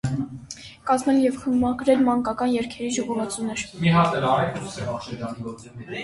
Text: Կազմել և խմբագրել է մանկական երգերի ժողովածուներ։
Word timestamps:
Կազմել 0.91 1.17
և 1.23 1.35
խմբագրել 1.41 1.99
է 2.03 2.05
մանկական 2.07 2.49
երգերի 2.53 2.89
ժողովածուներ։ 2.95 5.93